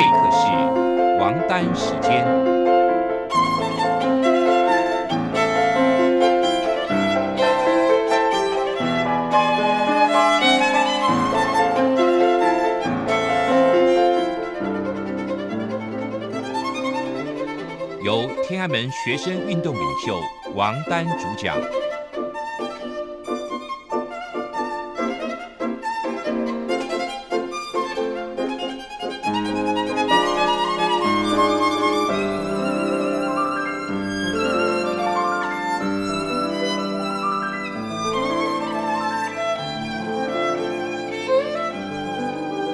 [0.00, 0.46] 会客室，
[1.18, 2.26] 王丹时间。
[18.02, 20.18] 由天安门学生运动领袖
[20.54, 21.58] 王丹主讲。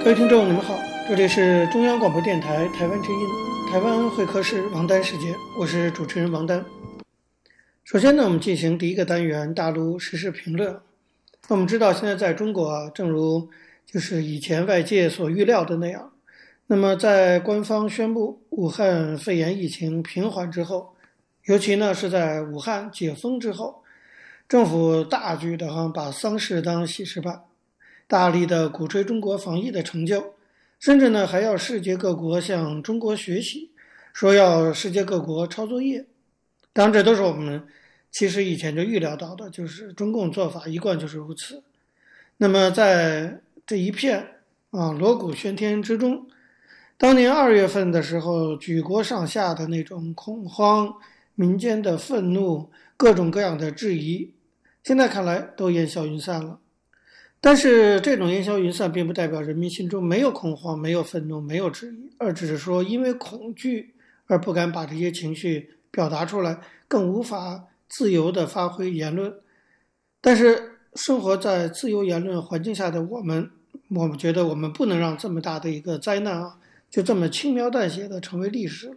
[0.06, 0.78] 各位听众，你们好，
[1.08, 3.18] 这里是中央广播电台台湾之音，
[3.68, 6.64] 台湾会客室王丹时间，我是主持人王丹。
[7.82, 10.78] 首先呢，我们进行第一个单元大陆时事评论。
[11.48, 13.48] 我们知道，现在在中国啊，正如
[13.84, 16.12] 就是以前外界所预料的那样，
[16.68, 20.94] 那么在官方宣布武汉肺炎疫情平缓之后，
[21.46, 23.82] 尤其呢是在武汉解封之后，
[24.48, 27.42] 政府大举的哈把丧事当喜事办。
[28.08, 30.34] 大力的鼓吹中国防疫的成就，
[30.78, 33.70] 甚至呢还要世界各国向中国学习，
[34.12, 36.06] 说要世界各国抄作业。
[36.72, 37.66] 当然，这都是我们
[38.10, 41.62] 其实以前就预料到的，就是中共做法一贯就是如此。
[42.36, 44.24] 那么在这一片
[44.70, 46.26] 啊锣鼓喧天之中，
[46.98, 50.94] 当年二月份的时候，举国上下的那种恐慌、
[51.34, 54.32] 民间的愤怒、各种各样的质疑，
[54.84, 56.60] 现在看来都烟消云散了。
[57.40, 63.94] 但是这种烟消云散，并不代表人民心中没有恐慌、没有愤怒、没有质疑，而只是说因为恐惧
[64.26, 69.32] 而不敢把这些情绪表达出来，更无法自由地发挥言论。
[70.20, 73.48] 但是生活在自由言论环境下的我们，
[73.90, 76.58] 我们觉得我们不能让这么大的一个灾难啊，
[76.90, 78.96] 就这么轻描淡写的成为历史。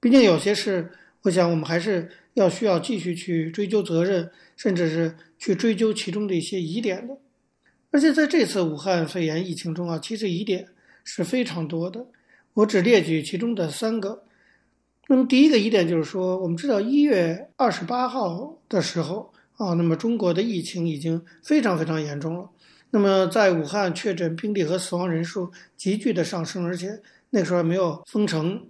[0.00, 0.90] 毕竟有些事，
[1.22, 7.18] 我想我们还是要需要继续去追究责任，甚至是去追究其中的一些疑点的。
[7.92, 10.68] 而且在这次武汉肺炎疫情中啊，其实疑点
[11.02, 12.06] 是非常多的。
[12.54, 14.22] 我只列举其中的三个。
[15.08, 22.48] 那么第一个疑点就是说，我们知道一月二十八号的时候啊，那么中国的疫情已经非常非常严重了。
[22.90, 28.68] 那么在武汉确诊病例和死亡人数急剧的上升，而且那时候还没有封城。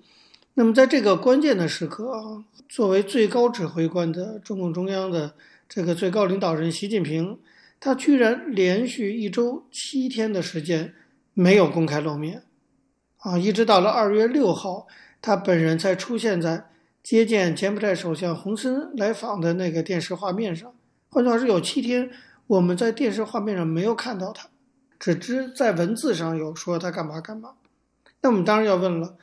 [0.54, 5.34] 那么在这个关键的时刻啊，作为最高指挥官的中共中央的
[5.69, 7.38] 这个最高领导人习近平。
[7.80, 10.94] 他居然连续一周七天的时间
[11.32, 12.42] 没有公开露面，
[13.16, 14.86] 啊，一直到了二月六号，
[15.22, 16.66] 他本人才出现在
[17.02, 20.70] 接见柬埔寨首相洪森来访的那个电视画面上。
[21.08, 22.10] 换句话说，有七天
[22.46, 24.50] 我们在电视画面上没有看到他，
[24.98, 27.54] 只知在文字上有说他干嘛干嘛。
[28.20, 29.16] 那我们当然要问了，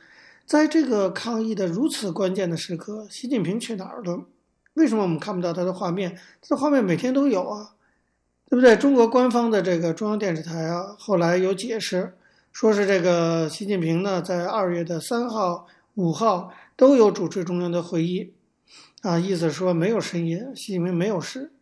[0.44, 4.24] 在这个抗疫的如此关键的时刻，习近平去哪儿了？
[4.74, 6.18] 为什么我们看不到他的画面？
[6.42, 7.74] 他的画面每天都有啊。
[8.50, 8.74] 对不对？
[8.76, 12.14] 中国官方的这个中央电视台啊，后来有解释，
[12.50, 15.66] 说是这个习近平呢，在二月的三号、
[15.96, 18.32] 五号都有主持中央的会议，
[19.02, 21.52] 啊，意思说没有声音，习近平没有事。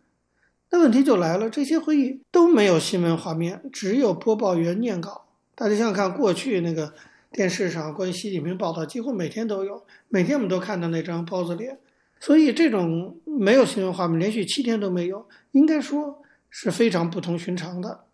[0.71, 5.27] 那问题就来了，这些会议都没有新闻画面，只有播报员念稿。
[5.57, 6.95] 大家想想看，过去那个
[7.33, 11.77] 电视上关于习近平报道，几乎每天都有，每天我们都看到那张包子脸。
[12.21, 16.23] 所以这种没有新闻画面，连续七天都没有，应该说。
[16.59, 18.07] 是非常不同寻常的，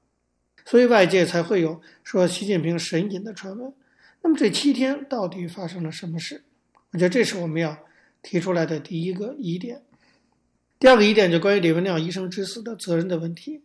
[0.65, 3.73] 所以外界才会有说习近平神隐的传闻。
[4.21, 6.43] 那么这七天到底发生了什么事？
[6.91, 7.79] 我觉得这是我们要
[8.21, 9.83] 提出来的第一个疑点。
[10.81, 13.63] 第二个疑点就关于李文亮医生之死的责任的问题。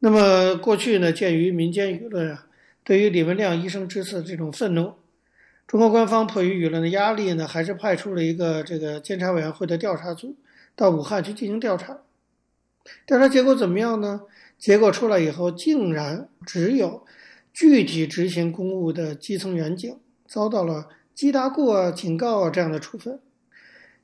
[0.00, 2.48] 那么过去呢，鉴于民间舆论啊，
[2.84, 4.92] 对于李文亮医生之死这种愤怒，
[5.66, 10.36] 中国官方迫于舆论的压力呢，还是派出了一个这个监察委员会的调查组
[10.76, 11.96] 到武汉去进行调查。
[13.06, 14.22] 调查结果怎么样呢？
[14.58, 17.06] 结果出来以后，竟然只有
[17.52, 23.20] 具体执行公务的基层员警遭到了记大过啊、警告啊这样的处分。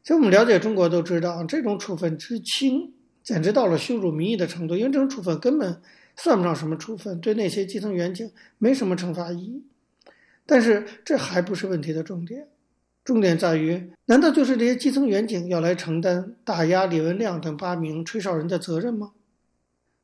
[0.03, 2.93] 其实我们了解中国都知道，这种处分之轻，
[3.23, 4.77] 简直到了羞辱民意的程度。
[4.77, 5.81] 因为这种处分根本
[6.17, 9.65] 算不上什么处分，对那些基层员警没什么惩罚意义。
[10.47, 12.47] 但是这还不是问题的重点。
[13.06, 19.12] 重点在于，难道就是这些基层员警要来承担打压李文亮等八名吹哨人的责任吗？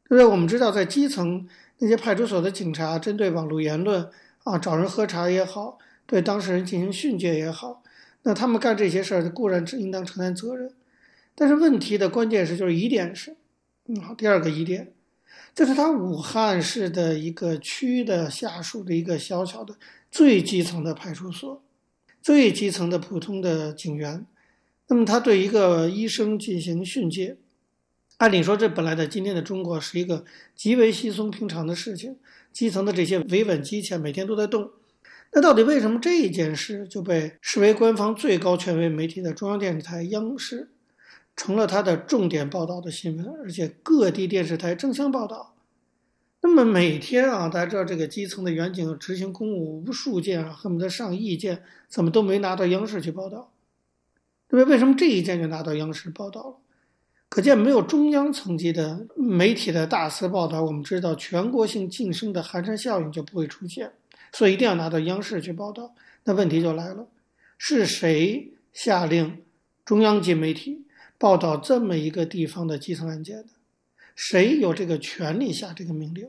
[0.04, 0.25] 对不对？
[0.25, 4.08] 我们知道，在基层那些派出所的警察针对网络言论
[4.44, 7.82] 啊，找人喝茶也好，对当事人进行训诫也好，
[8.22, 10.72] 那他们干这些事儿固然应当承担责任。
[11.34, 13.34] 但是问题的关键是，就是疑点是，
[13.88, 14.93] 嗯，好，第二个疑点
[15.52, 19.75] 这是他武汉市的一个区的下属的一个小小的
[20.08, 21.60] 最基层的派出所，
[22.22, 24.24] 最基层的普通的警员。
[24.88, 27.36] 那么他对一个医生进行训诫，
[28.19, 30.24] 按理说这本来在今天的中国是一个
[30.54, 32.16] 极为稀松平常的事情，
[32.52, 34.70] 基层的这些维稳机器每天都在动。
[35.32, 40.68] 那到底为什么这一件事就被视为官方最高权威媒体的中央电视台央视
[41.34, 45.54] 成了它的重点报道的新闻，而且各地电视台争相报道？
[46.44, 53.52] 那么每天啊，大家知道这个基层的员警执行公务无数件啊，恨不得上亿件，怎么都没拿到央视去报道？
[54.48, 54.70] 对吧？
[54.70, 56.56] 为什么这一件就拿到央视报道了？
[57.28, 63.92] 可见没有中央层级的媒体的大肆报道，我们知道全国性晋升的寒蝉效应就不会出现。
[64.32, 65.94] 所以一定要拿到央视去报道。
[66.24, 67.06] 那问题就来了：
[67.56, 69.42] 是谁下令
[69.84, 70.86] 中央级媒体
[71.18, 73.44] 报道这么一个地方的基层案件的？
[74.14, 76.29] 谁有这个权利下这个命令？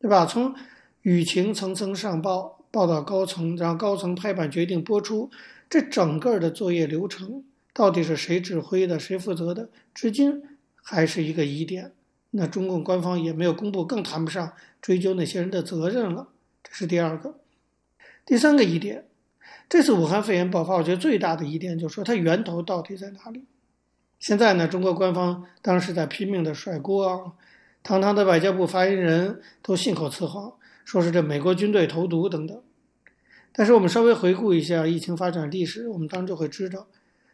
[0.00, 0.26] 对吧？
[0.26, 0.54] 从
[1.02, 5.30] 舆情层层上报，报到高层，然后高层拍板决定播出。
[5.70, 10.42] 这整个的作业流程到底是谁指挥的、谁负责的，至今
[10.74, 11.92] 还是一个疑点。
[12.32, 16.28] 那中共官方也没有公布，更谈不上追究那些人的责任了。
[16.62, 17.38] 这是第二个。
[18.24, 19.06] 第三个疑点，
[19.68, 23.44] 这次武汉肺炎爆发，我觉得最大的疑点就是说它源头到底在哪里？
[24.22, 27.32] 现在呢，中国官方当时在拼命的甩锅啊，
[27.82, 30.52] 堂堂的外交部发言人都信口雌黄，
[30.84, 32.62] 说是这美国军队投毒等等。
[33.52, 36.86] 但是我们稍微回顾一下疫情发展历史，我们当然就会知道，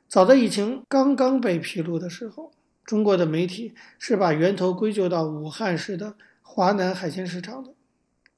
[0.08, 2.52] 早在疫情刚刚被披露的时候，
[2.87, 7.75] 中国的媒体是把源头归咎到武汉市的华南海鲜市场的。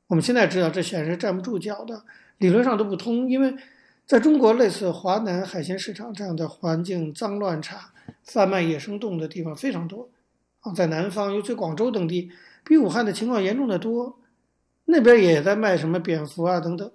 [0.08, 2.02] 我们现在知道，这显然是站不住脚的，
[2.38, 3.54] 理论上都不通，因为
[4.04, 7.92] 在中国类似华南海鲜市场这样的环境脏乱差、
[8.24, 10.10] 贩卖野生动物的地方非常多
[10.60, 12.30] 啊，在南方，尤其广州等地，
[12.64, 14.20] 比武汉的情况严重得多，
[14.84, 16.90] 那边也在卖什么蝙蝠啊等等。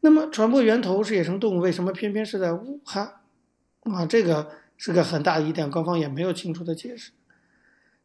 [0.00, 3.12] 那么传播源头是野生动物，为什么偏偏是在武汉？
[3.80, 7.12] 啊，这个是个很大疑点，官方也没有清楚的解释。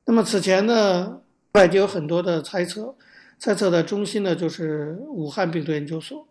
[0.06, 1.22] 那么此前呢，
[1.54, 2.96] 外界有很多的猜测，
[3.38, 6.28] 猜测的中心呢就是武汉病毒研究所。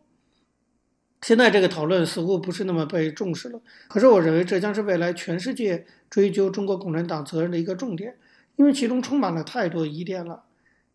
[1.23, 8.17] 现在这个讨论似乎不是那么被重视了，可是我认为这将是未来全世界追究中国共产党责任的一个重点，
[8.57, 10.43] 因为其中充满了太多疑点了。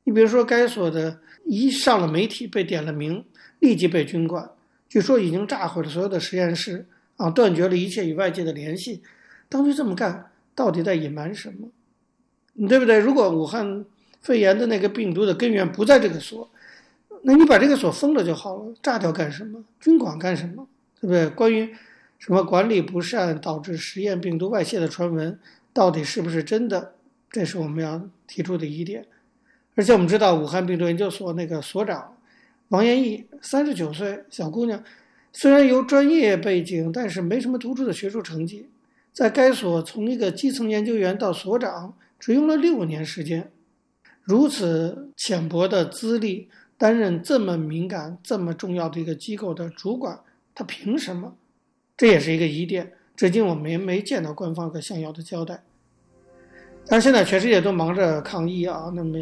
[0.04, 3.24] 你比如说，该所的一上了媒体被点了名，
[3.60, 4.50] 立即被军管。
[4.90, 6.86] 据说已经炸毁了所有的实验室
[7.16, 9.02] 啊，断绝了一切与外界的联系。
[9.50, 11.70] 当局这么干，到底在隐瞒什么？
[12.54, 13.00] 你对不对？
[13.00, 13.86] 如果武汉
[14.22, 16.50] 肺炎的那个病毒的根源不在这个所，
[17.24, 19.64] 那你把这个所封了就好了，炸掉干什么？
[19.80, 20.68] 军管干什么？
[21.00, 21.30] 对不对？
[21.30, 21.74] 关于
[22.18, 25.40] 什么管理不善导致实验病毒外泄的传闻，
[25.74, 26.94] 到底是不是真的？
[27.30, 29.06] 这是我们要提出的疑点。
[29.76, 32.18] 而且我们知道，武汉病毒研究所那个所长。
[32.70, 34.84] 王延义，三十九岁小姑娘，
[35.32, 38.68] 虽然有专业背景，但是没什么突出的学术成绩。
[39.14, 43.52] 在该所从一个基层研究员到所长，只用了六年时间。
[44.24, 50.20] 如此浅薄的资历，担任这么敏感、这么重要的一个机构的主管，
[50.54, 51.36] 他凭什么？
[51.98, 52.94] 这也是一个疑点。
[53.16, 55.64] 至今我们也没见到官方的相应的交代。
[56.90, 59.18] 但是现在全世界都忙着抗疫啊，那么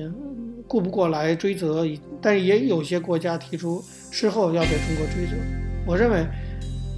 [0.68, 1.84] 顾不过来追责，
[2.22, 3.82] 但也有些国家提出
[4.12, 5.36] 事后要对中国追责。
[5.88, 6.28] 我认为，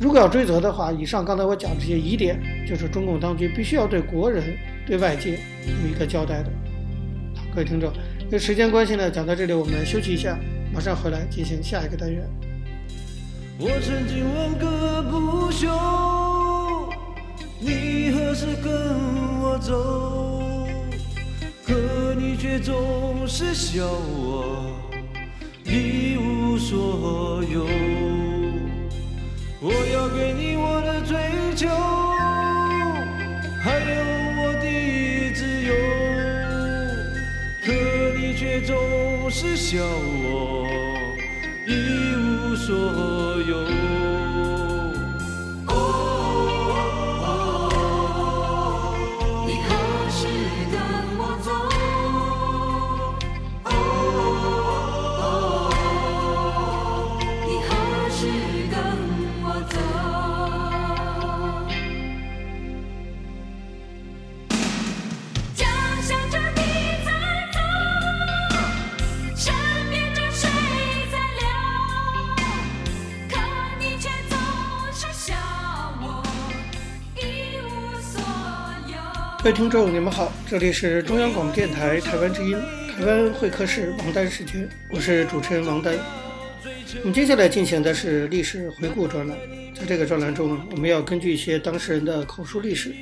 [0.01, 5.39] 如果要追责的话，以上刚才我讲这些疑点，就是中共当局必须要对国人、对外界
[5.84, 6.50] 有一个交代的。
[7.36, 7.93] 好，各位听众，
[8.25, 10.38] 因为时间关系呢，讲到这里我们休息一下，
[10.77, 12.24] 马上回来进行下一个单元。
[13.57, 15.67] 我曾经问个不休，
[17.60, 18.96] 你何时跟
[19.41, 20.67] 我走？
[21.65, 24.72] 可你却总是笑我
[25.65, 27.65] 一无所有。
[29.60, 31.17] 我要给你我的追
[31.55, 31.67] 求，
[33.63, 33.96] 还有
[34.38, 34.69] 我的
[35.34, 35.74] 自由。
[37.65, 37.74] 可
[38.15, 38.77] 你却总
[39.29, 40.65] 是笑我
[41.65, 42.75] 一无所
[43.41, 43.76] 有。
[79.48, 82.62] 各位听众，你们好，这里是中央广播电台台湾之音，
[82.94, 85.98] 台湾会客室王丹时间，我是主持人王丹。
[87.00, 89.38] 我们接下来进行的是历史回顾专栏，
[89.74, 92.94] 在这个专栏中，我们要根据一些当事人的口述历史，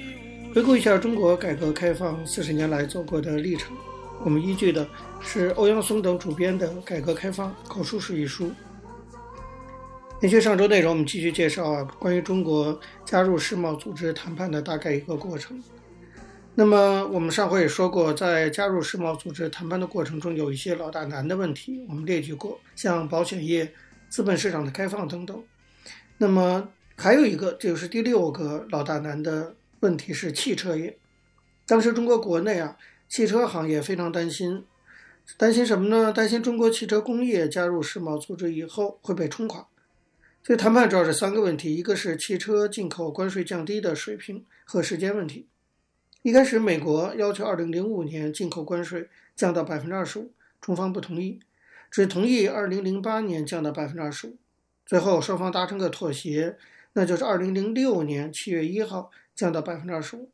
[0.53, 3.75] 回顾一下中国改革开放四十年来走过的历程。
[4.23, 4.87] 我们依据的
[5.19, 8.51] 是欧阳松等主编的《改革开放口述史》一书。
[10.21, 15.59] 延续上周内容，我们继续介绍啊，关于中国加入世贸组织谈判的大概一个过程。
[16.57, 23.73] 那么我们上回也说过，在加入世贸组织谈判的过程中，有一些老大难的问题，我们列举过，像保险业、
[24.07, 25.43] 资本市场的开放等等。
[26.17, 30.97] 那么还有一个，就是第六个老大难的问题是汽车业。
[31.67, 32.77] 当时中国国内啊，
[33.09, 34.63] 汽车行业非常担心，
[35.37, 36.13] 担心什么呢？
[36.13, 39.67] 担心中国汽车工业加入世贸组织以后会被冲垮。
[40.41, 45.49] 所以谈判主要是三个问题，一个是汽车进口关税降低的水平和时间问题。
[46.25, 51.39] 一开始，美国要求二零零五年进口关税降到百分之二十五，中方不同意，
[51.91, 54.35] 只同意二零零八年降到百分之二十五。
[54.87, 56.57] 最后，双方达成个妥协，
[56.93, 60.31] 那就是二零零六年七月一号降到百分之二十五。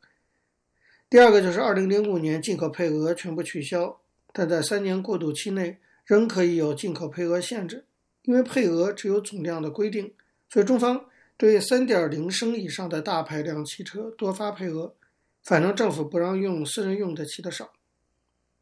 [1.10, 4.00] 第二个就是二零零五年进口配额全部取消，
[4.32, 7.84] 但在三年过渡期内仍可以有进口配额限制，
[8.22, 10.14] 因为配额只有总量的规定，
[10.48, 11.04] 所以中方
[11.36, 14.94] 对三点零升以上的大排量汽车多发配额。
[15.42, 17.72] 反正政府不让用，私人用的骑的少。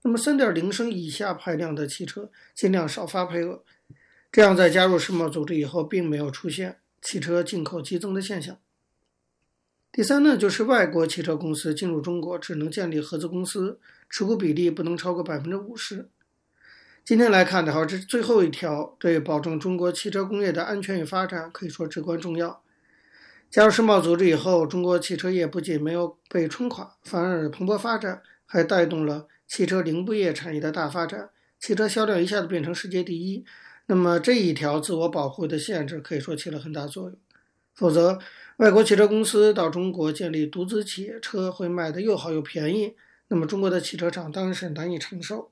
[0.02, 3.62] 那么三点零升以下排量的汽车尽量少发配额，
[4.32, 8.56] 这样在加入世贸组织以后，并没有出现汽车进口激增的现象。
[9.92, 16.08] 第三呢，就是外国汽车公司进入中国只能建立合资公司，持股比例不能超过百分之五十。
[17.04, 22.62] 今天来看的话，这最后一条对保证中国汽车工业的安全与发展可以说至关重要。
[23.50, 33.44] 加入世贸组织以后，中国汽车业不仅没有被冲垮，反而蓬勃发展，还带动了汽车零部业产业的大发展，汽车销量一下子变成世界第一。
[33.86, 37.18] 那么这一条自我保护的限制可以说起了很大作用。
[37.74, 38.20] 否则，
[38.58, 42.94] 外国汽车公司到中国建立独资企业，车会卖得又好又便宜，
[43.26, 45.50] 那么中国的汽车厂当然是难以承受。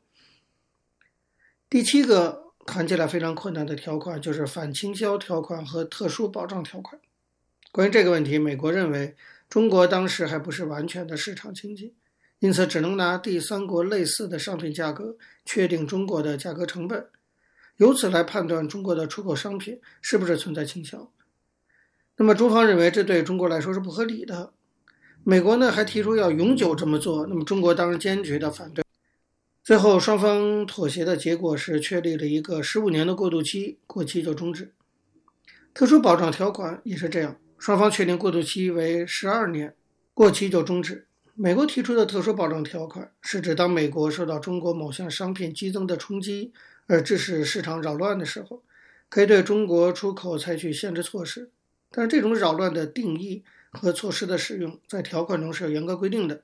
[1.68, 7.00] 第七个谈起来非常困难的条款就是反倾销条款和特殊保障条款。
[7.78, 9.14] 关于这个问题，美国认为
[9.48, 11.94] 中国当时还不是完全的市场经济，
[12.40, 17.06] 因此只能拿第三国类似的商品价格确定中国的价格成本，
[17.76, 21.12] 由此来判断中国的出口商品是不是存在倾销。
[22.16, 24.52] 那么中方认为这对中国来说是不合理的，
[25.22, 28.82] 美国呢还提出要永久这么做，那么中国当然坚决的反对。
[29.62, 34.74] 最后双方妥协的结果是确立了一个十五年的过渡期，过期就终止。
[35.72, 37.36] 特殊保障条款也是这样。
[37.58, 39.74] 双方确定过渡期为十二年，
[40.14, 41.06] 过期就终止。
[41.34, 46.52] 美国提出的特殊保障条款是指，当美国受到中国某项商品激增的冲击
[46.86, 48.62] 而致使市场扰乱的时候，
[49.08, 51.50] 可以对中国出口采取限制措施。
[51.90, 56.42] 但是，这种扰乱的定义和措施的使用在条款中是有严格规定的。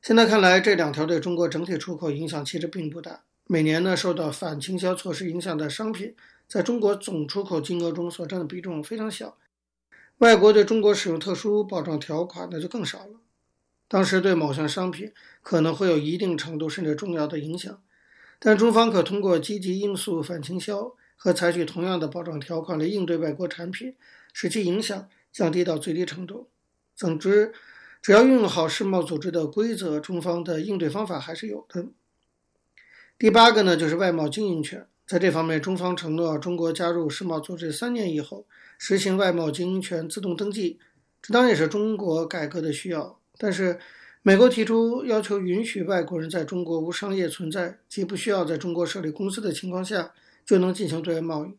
[0.00, 3.22] 现在看来，这两条对中国整体出口影响其实并不大。
[3.46, 6.14] 每年呢，受到反倾销措施影响的商品，
[6.46, 9.36] 在中国总出口金额中所占的比重非常小。
[10.18, 13.20] 外国对中国使用特殊保障条款那就更少了。
[13.86, 17.80] 当时对某项商品可能会有一定程度甚至重要的影响，
[18.38, 23.94] 但中方可通过积极因素反倾销和采取同样的保障条款来应对外国产品，
[24.32, 26.48] 使其影响降低到最低程度。
[26.94, 27.52] 总之，
[28.02, 31.86] 只要运用好世贸组织的规则，中方的应对方法还是有的。
[33.16, 34.86] 第八个呢，就是外贸经营权。
[35.06, 38.46] 在这方面，中方承诺中国加入世贸组织三年以后，
[38.78, 40.78] 实行外贸经营权自动登记，
[41.20, 43.20] 这当然也是中国改革的需要。
[43.36, 43.78] 但是，
[44.22, 50.10] 美国提出要求允许外国人在中国无商业存在，即不需要在中国设立公司的情况下，
[50.46, 51.50] 就能进行对外贸易。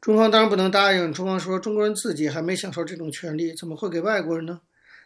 [0.00, 1.12] 中方当然不能答应。
[1.12, 4.60] 中方说，中国人自己还没享受这种权利，怎么会给外国人呢？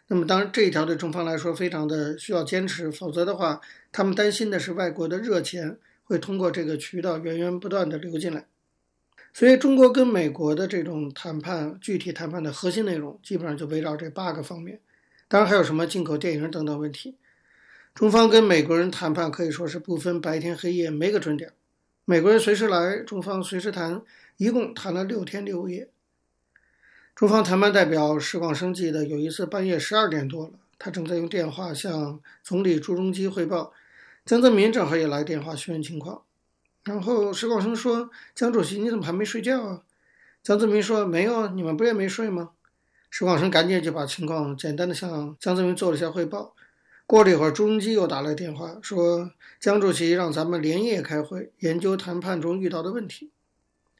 [0.07, 3.59] 那么，当然这一条对中方来说非常的需要坚持，否则的话，
[3.91, 8.45] 他们担心的是外国的热钱会通过这个渠道源源不断地流进来。
[9.37, 14.79] 所以，中国跟美国的这种谈判，具体谈判的核心内容，基本上就围绕这八个方面。
[15.27, 17.17] 当然，还有什么进口电影等等问题。
[17.93, 21.51] 中方跟美国人谈判可以说是不分白天黑夜，没个准点。
[22.05, 24.01] 美国人随时来，中方随时谈，
[24.37, 25.89] 一共谈了六天六夜。
[27.13, 33.73] 中方谈判代表石广生记得，有一次半夜十二点多了，他正在用电话向总理朱镕基汇报，
[34.23, 36.21] 江泽民正好也来电话询问情况。
[36.85, 39.81] 然后石广生说：“江主席，你怎么还没睡觉啊？”
[40.43, 42.51] 江泽民说：“没有，你们不也没睡吗？”
[43.09, 46.55] 石广生赶紧就把情况简单的向江泽民做了一下汇报。
[47.07, 53.31] 过了一会儿，朱镕基又打来电话说，江主席让咱们连夜开会研究谈判中遇到的问题。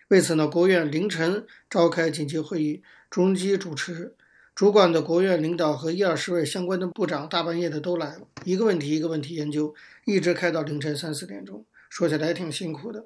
[0.10, 4.14] 为此呢，国务院凌晨召开紧急会议，朱镕基主持，
[4.54, 9.74] 主管的国务院领导和一二十位相关的部长大半夜的都来了，一个问题一个问题研究，
[10.06, 13.06] 一直开到凌晨三四点钟，说起来还挺辛苦的。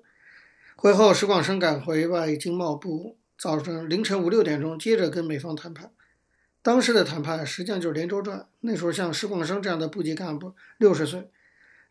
[0.75, 5.91] 会后，石广生赶回外经贸部，早晨凌晨五六点钟接着跟美方谈判。
[6.61, 8.47] 当时的谈判实际上就是连轴转。
[8.61, 11.29] 那时候像石广生这样的部级干部，六十岁，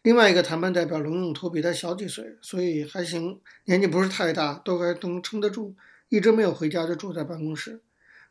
[0.03, 5.75] 另外一个谈判代表龙永图比他小几岁，所以还行，年纪不是太大，都还能撑得住。
[6.09, 7.83] 一直没有回家，就住在办公室，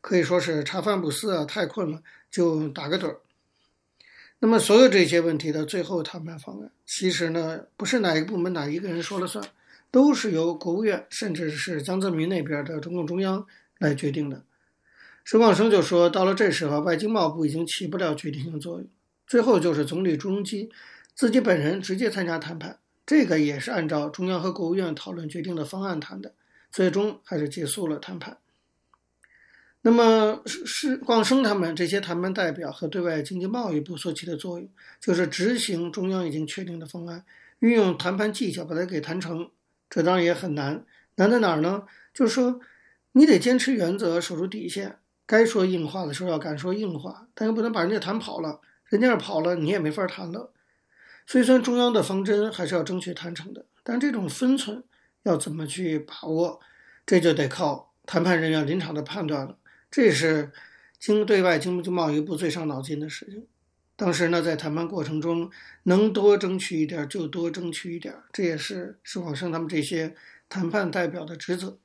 [0.01, 3.19] 可以说是茶饭不思啊，太困了就打个盹儿。
[4.39, 9.43] 那么，所有这些问题的最后谈判方案，其实呢，不是哪一个部门哪一个人说了算，
[9.89, 13.47] 都是由国务院甚至是江泽民那边的中共中央
[13.79, 14.43] 来决定的。
[15.23, 18.87] 石广生就说：“到了这时候，外经贸部已经起不了决定性作用，
[19.25, 20.69] 最后就是总理朱镕基
[21.15, 26.35] 自己本人直接参加谈判，这个也是按照中央和国务院讨论决定的方案谈的，
[26.71, 28.37] 最终还是结束了谈判。
[29.81, 34.69] 那么，是是广生他们这些谈判代表和对外经济贸易部所起的作用，
[34.99, 37.23] 就是执行中央已经确定的方案，
[37.59, 39.49] 运用谈判技巧把它给谈成。
[39.89, 40.83] 这当然也很难，
[41.15, 41.83] 难在哪儿呢？
[42.13, 42.59] 就是说，
[43.13, 48.61] 你得坚持原则，守住底线。”该说硬话的时候要敢说硬话，但又不能把人家谈跑了。
[48.85, 50.53] 人家要跑了，你也没法谈了。
[51.25, 54.81] 所以，虽然中央的方针还是要争取谈成的，但这种分寸
[55.23, 56.61] 要怎么去把握，
[57.05, 59.57] 这就得靠谈判人员临场的判断了。
[59.97, 60.51] 这是
[60.99, 63.47] 经对外经贸易部最伤脑筋的事情。
[63.95, 65.49] 当时呢，在谈判过程中，
[65.85, 70.13] 能多争取一点就多争取一点，这也是石广生他们这些
[70.47, 71.79] 谈判代表的职责。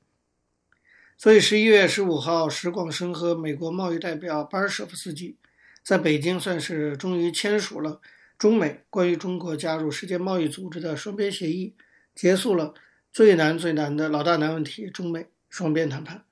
[1.17, 5.39] 所以，十一月十五号，石广生和美国贸易代表巴尔舍夫斯基
[5.83, 7.99] 在北京算是终于签署了
[8.37, 11.75] 中美关于中国加入世界贸易组织的双边协议，
[12.15, 12.75] 结束了
[13.11, 16.27] 最难最难的老大难问题——中美双边谈判。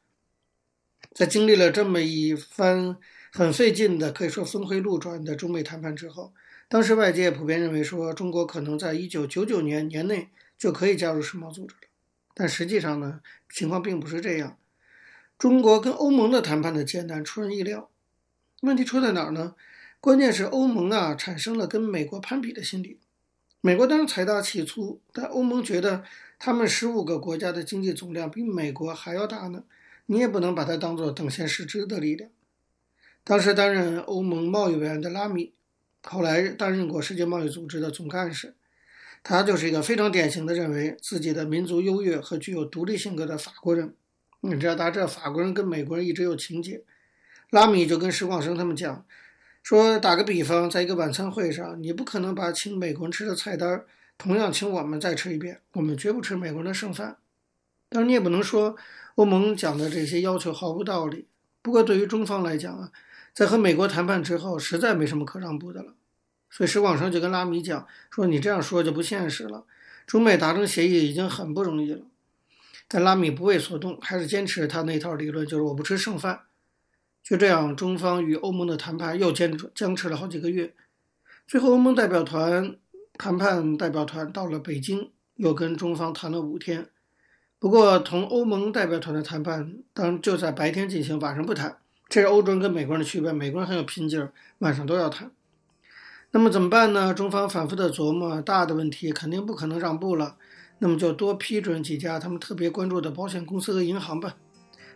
[1.12, 2.96] 在经历了这么一番
[3.32, 6.32] 很费劲的，可以说峰回路转的中美谈判之后，
[6.68, 11.80] 当时外界普遍认为说，中国可能在一九九九年年内就可以加入世贸组织了。
[12.34, 14.56] 但实际上呢，情况并不是这样。
[15.38, 17.90] 中国跟欧盟的谈判的艰难出人意料，
[18.62, 19.54] 问题出在哪儿呢？
[20.00, 22.98] 关键是欧盟啊产生了跟美国攀比的心理。
[23.60, 26.04] 美国当然财大气粗，但欧盟觉得
[26.38, 29.64] 他们十五个国家的经济总量比美国还要大呢，
[30.10, 32.28] 你也不能把它当做等闲视之的力量。
[33.22, 35.52] 当时担任欧盟贸易委员的拉米，
[36.02, 38.54] 后来担任过世界贸易组织的总干事，
[39.22, 43.94] 他就是一个非常典型的认为自己的民族优越和具有独立性格的法国人。
[44.40, 46.82] 你知道，大家知道法国人跟美国人一直有情结。
[47.50, 49.06] 拉米就跟石广生他们讲，
[49.62, 53.84] 说打个比方，在一个晚餐会上，你不可能把请美国人吃的菜单
[54.18, 57.18] 同样请我们再吃一遍，我们绝不吃美国人的剩饭。
[57.90, 58.76] 当然，你也不能说
[59.16, 61.26] 欧盟讲的这些要求毫无道理。
[61.60, 62.92] 不过，对于中方来讲啊，
[63.34, 65.94] 在和美国谈判之后，实在没什么可让步的了。
[66.48, 69.64] 所以石广生就跟拉米讲，说你这样说就不现实了。
[70.06, 72.02] 中美达成协议已经很不容易了。
[72.86, 76.42] 但拉米不为所动，还是坚持他那套理论，就是我不吃剩饭。
[77.22, 80.74] 就这样，中方与欧盟的谈判又坚持僵持了好几个月。
[81.46, 82.76] 最后，欧盟代表团
[83.18, 86.88] 谈判代表团到了北京，又跟中方谈了五天。
[87.60, 91.76] 不过，同欧盟代表团的谈判当就在白天进行，晚上不谈。
[92.08, 95.30] 这是欧洲人跟美国人的区别，美国人很有拼劲儿，晚上都要谈。
[96.30, 97.12] 那么怎么办呢？
[97.12, 100.36] 中方反复的琢磨，大的问题肯定不可能让步了。
[100.78, 104.36] 那么就多批准几家他们特别关注的保险公司和银行吧，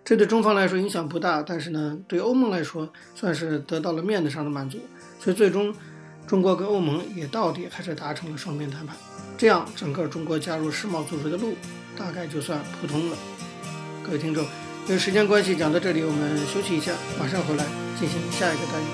[0.03, 4.79] 这对中方来说影响不大，但是呢，对欧盟来说算是得到了面子上的满足。
[5.21, 5.75] 所以最终，
[6.27, 8.97] 中国跟欧盟也到底还是达成了双边谈判，
[9.37, 11.55] 这样整个中国加入世贸组织的路
[11.97, 13.17] 大概就算普通了。
[14.05, 14.45] 各位听众，
[14.87, 17.65] 因为时间关系讲到这里，我们休息一下，马上回来
[17.99, 18.89] 进行下一个单元。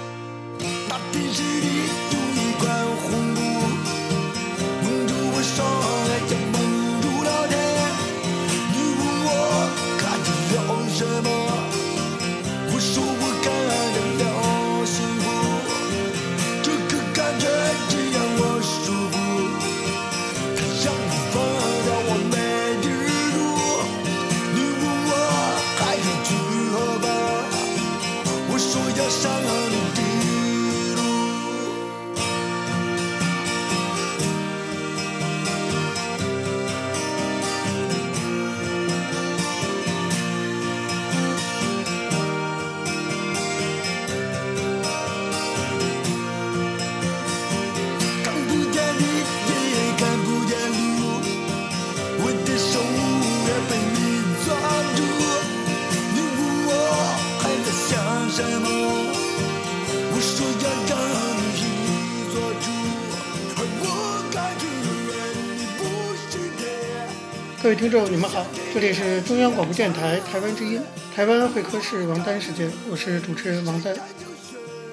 [67.71, 70.83] 各位听众，你们好，这里是中央广播电台台湾之音，
[71.15, 73.95] 台湾会客室王丹时间，我是主持人王丹。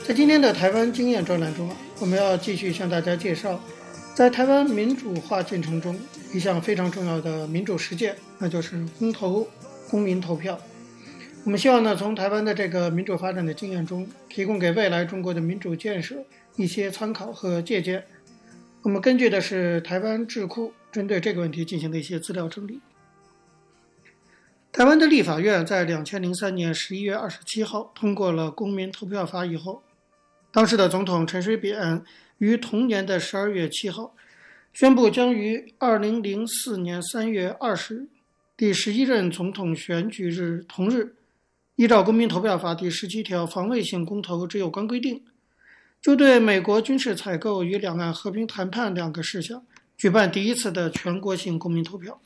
[0.06, 3.60] 在今天的台湾经验专栏中啊，我们要继续向大家介绍，
[4.14, 6.00] 在台湾民主化进程中
[6.32, 9.48] 一项非常重要的民主实践，那就是公投、
[9.90, 10.56] 公民投票。
[11.46, 16.14] 我们希望呢，从台湾的这个民主发展的经验中，提供给未来中国的民主建设
[16.56, 18.04] 一些参考和借鉴。
[18.84, 22.80] 我们根据的是台湾智库 针对这个问题进行的一些资料整理。
[24.72, 29.84] 台湾的立法院在两千零三年十一月二十七号通过了公民投票法以后，
[30.52, 32.04] 当时的总统陈水扁
[32.40, 34.16] 于同年的十二月七号
[34.74, 38.08] 宣布，将于二零零四年三月二十日，
[38.58, 41.14] 第十一任总统选举日同日。
[41.76, 45.24] 依照《公民投票法》第十七条，防卫性公投之有关规定，
[46.02, 49.64] 就对美国军事采购与两岸和平谈判两个事项，
[49.98, 52.22] 举办第一次的全国性公民投票。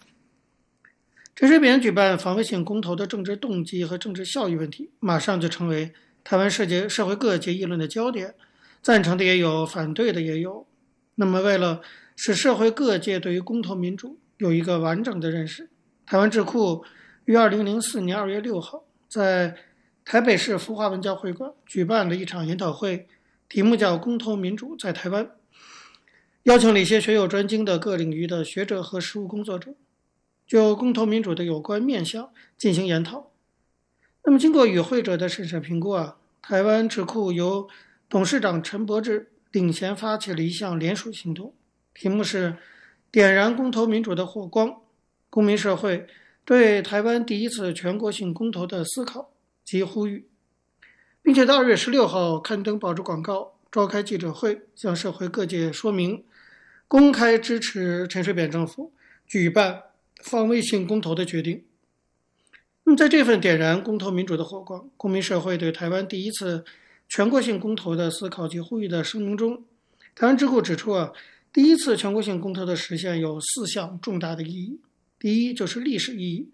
[1.34, 8.36] 陈水扁举办防卫性公投的政治动机和政治效益问题，马上就成为台湾社界社会各界议论的焦点，
[8.82, 10.68] 赞成的也有，反对的也有。
[11.16, 11.82] 那么，为了
[12.16, 15.70] 使社会各界对于公投民主有一个完整的认识，
[16.06, 16.84] 台湾智库
[17.26, 18.84] 于二零零四年二月六号。
[19.08, 19.56] 在
[20.06, 23.08] 台北市福华文教会馆举办了一场研讨会，
[23.50, 25.32] 题目叫“公投民主在台湾”，
[26.44, 29.76] 邀请了一些学有专精的各领域的学者和实务工作者，
[30.48, 33.32] 就公投民主的有关面向进行研讨。
[34.24, 37.68] 那么，经过与会者的审慎评估啊，台湾智库由
[38.10, 41.54] 董事长陈柏志领衔发起了一项联署行动，
[41.94, 42.58] 题目是
[43.12, 44.82] “点燃公投民主的火光”，
[45.30, 46.08] 公民社会。
[46.44, 49.32] 对台湾第一次全国性公投的思考
[49.64, 50.28] 及呼吁，
[51.22, 56.24] 并且在二月十六号刊登报纸广告，召开记者会，向社会各界说明
[56.92, 58.92] 公开支持陈水扁政府
[59.26, 59.84] 举办
[60.22, 61.64] 防卫性公投的决定。
[62.84, 66.66] 那么，在这份点燃公投民主的火光，公民社会对台湾第一次
[67.08, 69.64] 全国性公投的思考及呼吁的声明中，
[70.14, 71.14] 台湾智库指出啊，
[71.54, 74.82] 第一次全国性公投的实现有四项重大的意义。
[75.18, 76.50] 第一就是历史意义，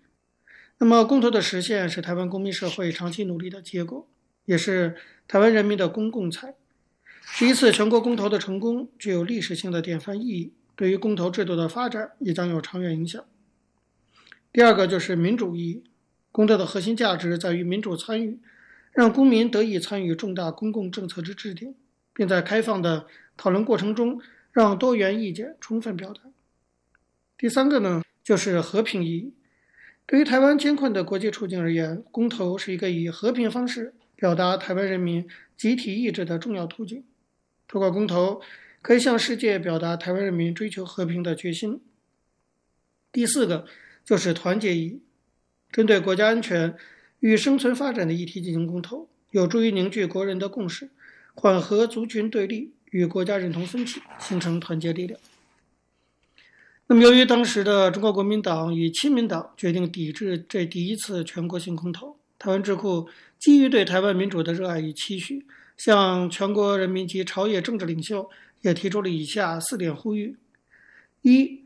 [0.78, 4.08] 那么公投的实现是台湾公民社会长期努力的结果，
[4.46, 4.98] 也是
[5.28, 6.54] 台湾人民的公共财。
[7.36, 13.24] 第一次全国公投的成功具有历史性的典范意义，对于公投制度的发展也将有长远影响。
[14.52, 15.84] 第二个就是民主意义，
[16.32, 18.40] 公投的核心价值在于民主参与，
[18.92, 21.76] 让公民得以参与重大公共政策之制定，
[22.14, 24.20] 并在开放的讨论过程中
[24.52, 26.22] 让多元意见充分表达。
[27.38, 28.02] 第三个呢？
[28.24, 29.34] 就是和平意义。
[30.08, 37.04] 对于台湾艰困的国际处境而言，公投是一个以和平方式表达台湾人民集体意志的重要途径。
[37.68, 38.42] 通过公投，
[38.82, 41.82] 可以向世界表达台湾人民追求和平的决心。
[43.12, 43.66] 第四个
[44.06, 45.02] 就是团结意义。
[45.72, 46.76] 针对国家安全
[47.20, 50.90] 与生存发展的议题进行公投，有助于凝聚国人的共识，
[51.36, 55.20] 缓和族群对立与国家认同分歧，形成团结力量。
[56.88, 65.46] 那么，由于当时的中国国民党与亲民党决定抵制这第一次全国性公投，台湾智库基于对台湾民主的热爱与期许，
[65.78, 68.30] 向全国人民及朝野政治领袖
[68.62, 70.36] 也提出了以下四点呼吁：
[71.22, 71.62] 一、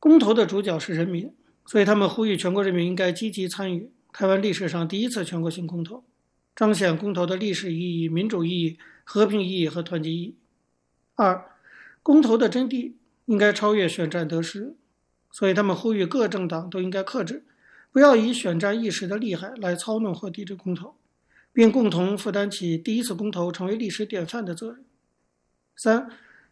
[0.00, 1.32] 公投的主角是人民，
[1.66, 6.02] 所以他们呼吁全国人民应该积极参与台湾历史上第一次全国性公投，
[6.56, 10.34] 彰显公投的历史意义、民主意义、和平意义和团结意义。
[11.14, 11.44] 二、
[12.02, 12.94] 公投的真谛。
[13.26, 14.74] 应该超越选战得失，
[15.30, 17.44] 所以他们呼吁各政党都应该克制，
[17.92, 20.96] 不要以选战一时的厉害来操弄或抵制公投，
[21.52, 24.84] 并共同负担起第一次公投成为历史典范的责任。
[25.74, 26.10] 三、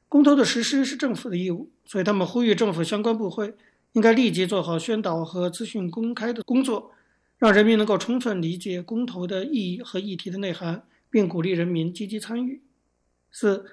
[0.09, 3.55] 公投的实施是政府的义务，所以他们呼吁政府相关部会
[3.93, 6.93] 应该立即做好宣导和资讯公开的工作，
[7.39, 12.63] 让人民能够充分理解公投的意义和议题的内涵，并鼓励人民积极参与。
[13.31, 13.67] 四、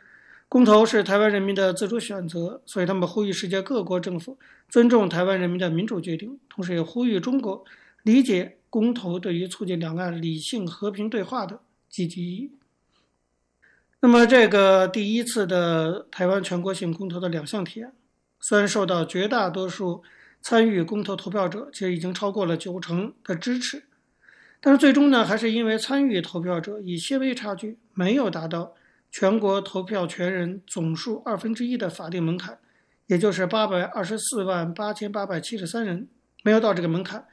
[0.50, 7.64] 公投是台湾人民的自主选择，所以他们呼吁世界各国政府尊重台湾人民的民主决定，同时也呼吁中国
[8.06, 12.52] 理解公投对于促进两岸理性和平对话的积极意义。
[14.02, 17.92] 那么，这个第一次的台湾全国性公投的两项提案，
[18.40, 20.04] 虽然受到绝大多数
[20.40, 23.86] 参与公投投票者，其实已经超过了九成的支持，
[24.62, 28.76] 但是最终呢，还是因为参与投票者以些微差距，没有达到。
[29.12, 32.60] 全国投票权人总数二分之一的法定门槛，
[33.08, 36.10] 也就是八百二十四万八千八百七十三人
[36.44, 37.26] 没有到这个门槛，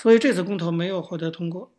[0.00, 1.70] 所以这次公投没有获得通过。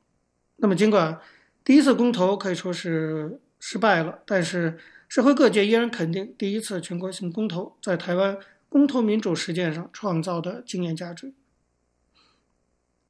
[0.57, 1.19] 那么，尽管
[1.63, 4.77] 第一次公投可以说是失败了，但是
[5.09, 8.37] 社会各界依然肯定第一次全国性公投在台湾
[8.69, 11.33] 公投民主实践上创造的经验价值。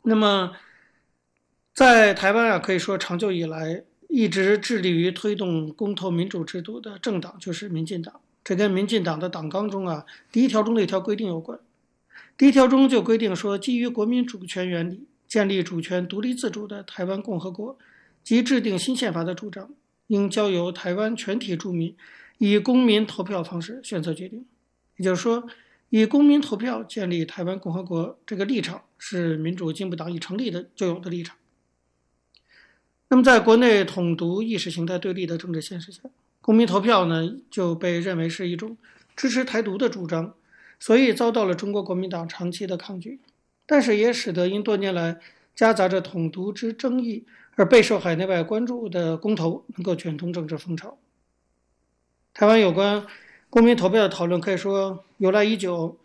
[0.03, 0.53] 那么，
[1.73, 8.21] 在台湾啊，可以说长久以来一直致力于推动公投民主制度的政党就是民进党。
[8.45, 11.59] 这跟民进党的党纲中啊第一条中的一条规定有关。
[12.41, 17.77] 第一条中就规定说，基于国民主权原理，建立主权独立自主的台湾共和国
[18.23, 19.69] 及制定新宪法的主张，
[20.07, 21.95] 应交由台湾全体住民
[22.39, 24.43] 以公民投票方式选择决定。
[24.97, 25.47] 也就是说，
[25.89, 31.37] 以公民投票建立台湾共和国这个立场是民主进步党已成立的就有的立场。
[33.09, 36.01] 那么，在国内统独意识形态对立的政治现实下，
[36.41, 38.75] 公民投票呢就被认为是一种
[39.15, 40.33] 支持台独的主张，
[40.81, 43.21] 所以遭到了中国国民党长期的抗拒。
[43.65, 45.17] 但是也使得因多年来
[45.55, 50.97] 夹杂着统独之争议而备受海内外关注的公投能够卷动政治风潮。
[52.33, 53.05] 台湾有关
[53.49, 55.97] 公民投票的讨论可以说由来已久。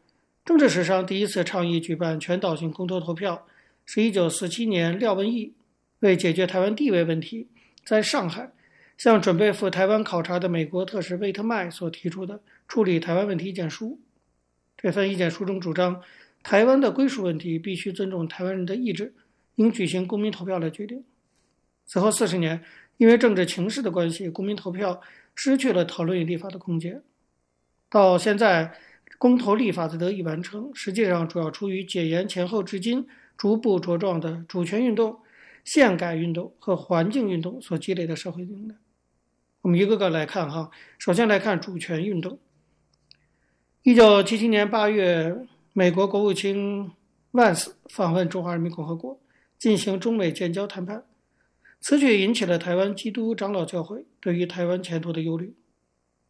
[0.44, 3.46] 政治史上第一次倡议举办全岛性公投投票，
[3.84, 5.54] 是一九四七年廖文毅
[6.00, 7.48] 为解决台湾地位问题，
[7.84, 8.52] 在上海
[8.96, 13.98] 向准备赴台湾考察的美国特使魏特迈所提出的处理台湾问题意见书。
[14.76, 16.02] 这份意见书中主张，
[16.42, 19.14] 台湾的归属问题必须尊重台湾人的意志，
[19.54, 21.02] 应举行公民投票来决定。
[21.86, 22.62] 此后四十年，
[22.96, 25.00] 因为政治情势的关系，公民投票
[25.34, 27.02] 失去了讨论与立法的空间。
[27.88, 28.74] 到现在，
[29.18, 35.20] 公投立法才得以完成，实际上主要出于解严前后至今逐步茁壮的主权运动、
[35.64, 38.78] 宪改运动和环境运动所积累的社会能量。
[39.62, 42.38] 我们一个个来看哈，首先来看主权运动。
[43.86, 46.90] 一九七七年八月，美国国务卿
[47.30, 49.20] 万斯访问中华人民共和国，
[49.60, 51.04] 进行中美建交谈判。
[51.78, 55.54] 此举引起了台湾基督长老教会对于台湾前途的忧虑。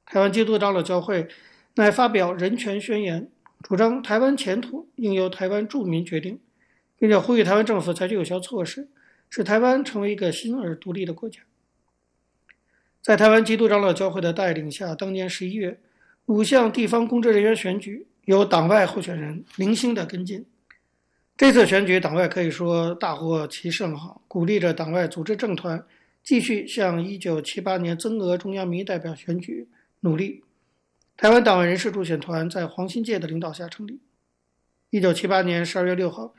[0.04, 1.28] 台湾基督长老教会。
[1.76, 3.30] 乃发表人权宣言，
[3.62, 6.38] 主张台湾前途应由台湾住民决定，
[6.98, 8.88] 并且呼吁台湾政府采取有效措施，
[9.30, 11.40] 使台湾成为一个新而独立的国家。
[13.00, 15.80] 在台湾基督长老教会的带领下，当年十一月，
[16.26, 20.44] 五项地方公职人员选举由党外候选人零星的跟进。
[21.36, 25.86] 这次选举，党外可以说大获其胜，哈，鼓励着党外组织政团
[26.24, 29.68] 继续向一九七八年增额中央民意代表选举
[30.00, 30.42] 努力。
[31.16, 34.00] 台湾党外人士助选团在黄新界的领导下成立。
[34.90, 36.34] 一九七八年十二月六号，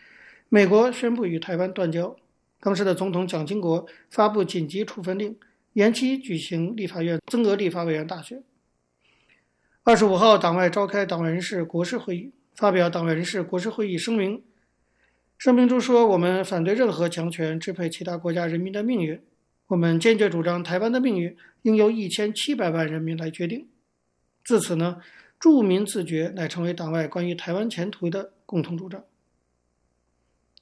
[0.49, 2.13] 美国宣布与台湾断交。
[2.59, 5.37] 当时的总统蒋经国发布紧急处分令，
[5.73, 8.43] 延期举行立法院增额立法委员大选。
[9.87, 14.43] 二十五号，党外召开党外人士国事会议，发表党外人士国事会议声明。
[15.37, 19.17] 声明中说：“我们反对任何强权支配其他国家人民的命运。
[19.67, 23.65] 我们坚决主张台湾的命运应由一千七百万人民来决定。”
[24.43, 24.97] 自此呢，
[25.39, 29.01] 住民自觉乃成为党外关于台湾前途的共同主张。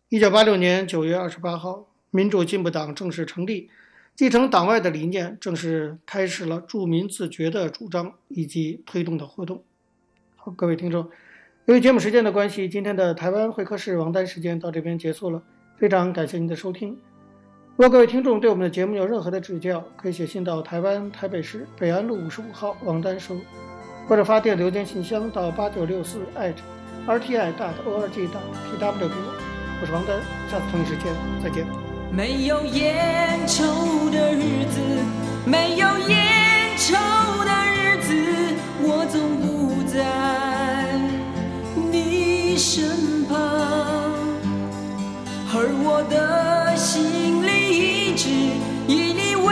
[0.10, 3.72] 一九八六年九月二十八号，民主进步党正式成立，
[4.16, 9.62] 继承党外的理念，正式开始了住民自觉的主张以及推动的活动。
[10.38, 11.10] 好，各位听众，
[11.66, 15.44] 由于节目时间的关系，今天的台湾会客室王丹时间到这边结束了，
[15.76, 16.98] 非常感谢您的收听。
[17.76, 23.36] 如果各位听众对我们的节目有任何的指教，可以写信到台湾台北市北安路五十五号王丹收。
[24.08, 26.62] 或者发电邮件信箱到八九六四艾特
[27.08, 31.12] @rti.org.tw 给我，我是王丹，下次同一时间
[31.44, 31.85] 再见。
[32.12, 33.64] 没有烟抽
[34.10, 34.80] 的日子，
[35.46, 36.96] 没有烟抽
[37.44, 38.14] 的日子，
[38.82, 39.94] 我总不在
[41.92, 43.36] 你身旁，
[45.54, 47.50] 而我的心里
[48.10, 48.30] 一直
[48.88, 49.46] 以你为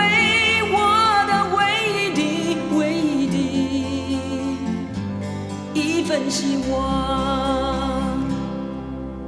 [0.71, 0.77] 我
[1.27, 1.59] 的唯
[1.91, 2.21] 一的
[2.77, 3.33] 唯一。
[5.73, 6.29] 一份。
[6.29, 7.62] 希望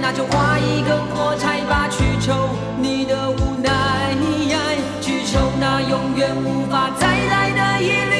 [0.00, 2.50] 那就画一根火柴吧去抽。
[2.80, 4.14] 你的无奈
[5.00, 8.15] 去抽那永远无法再来的一缕